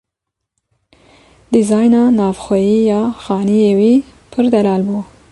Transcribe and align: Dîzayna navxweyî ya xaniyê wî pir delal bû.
Dîzayna 1.53 2.01
navxweyî 2.17 2.77
ya 2.91 3.01
xaniyê 3.23 3.71
wî 3.79 3.93
pir 4.31 4.45
delal 4.53 4.81
bû. 4.89 4.97